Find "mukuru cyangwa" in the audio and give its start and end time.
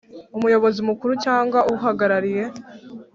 0.89-1.59